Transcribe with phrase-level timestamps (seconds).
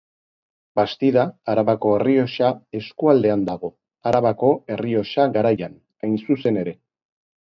[0.77, 3.69] Bastida Arabako Errioxa eskualdean dago,
[4.13, 5.77] Arabako Errioxa Garaian,
[6.07, 6.75] hain zuzen ere.